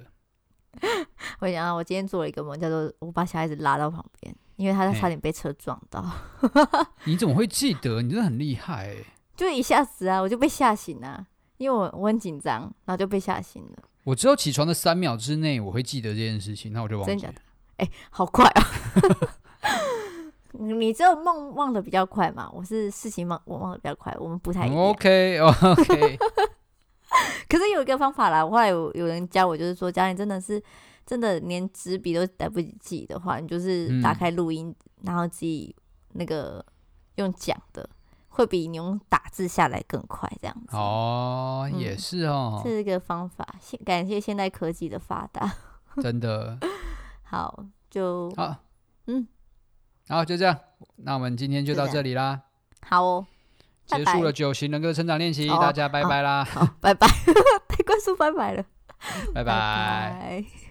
[1.40, 6.06] 我想啊，我今天做了一个梦，叫做我把小孩子拉到旁边，因为他差点被车撞到。
[7.06, 8.02] 你怎么会记得？
[8.02, 9.06] 你真的很厉害欸。
[9.38, 13.84] 就一下子啊，我就被吓醒了，因为我我很紧张，然后就被吓醒了。
[14.04, 17.20] 我只有起床的三秒之内，我会记得这件事情，那我就忘记了。
[17.22, 17.42] 真的？
[17.78, 18.64] 哎、欸，好快啊！
[20.54, 22.50] 你只有梦忘的比较快嘛？
[22.54, 24.78] 我是事情忘我忘的比较快，我们不太一样。
[24.78, 26.18] OK OK。
[27.50, 30.62] 可是有一个方法啦，我后来有有人教我，就是说，假如真的是
[31.06, 35.76] 真的连纸笔都来不及记的话，你就是打开录音，嗯、然后自己
[36.14, 36.64] 那个
[37.16, 37.90] 用讲的，
[38.34, 40.76] 会比你用打字下来更快，这样子。
[40.76, 43.48] 哦，嗯、也是哦，这是一个方法。
[43.60, 45.54] 现感谢现代科技的发达，
[46.02, 46.58] 真的。
[47.22, 48.56] 好，就好，
[49.06, 49.28] 嗯，
[50.10, 50.58] 好，就这样。
[50.98, 52.42] 那我们今天就到这里啦。
[52.82, 53.26] 好哦，
[53.86, 56.44] 结束了九型人格成长练习，大家拜拜啦。
[56.44, 57.08] 好，拜拜。
[57.70, 58.66] 太快速拜拜了，
[59.34, 59.44] 拜拜。
[59.44, 60.63] 拜拜。